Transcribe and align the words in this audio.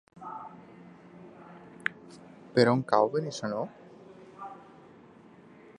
Per 2.57 2.65
on 2.75 2.81
cau 2.93 3.13
Benissanó? 3.17 3.61